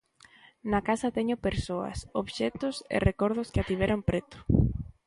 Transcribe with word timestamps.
Na 0.71 0.79
casa 0.87 1.15
teño 1.17 1.43
persoas, 1.47 1.97
obxectos 2.21 2.75
e 2.95 2.97
recordos 3.09 3.51
que 3.53 3.61
a 3.61 3.67
tiveron 3.71 3.99
preto. 4.09 4.37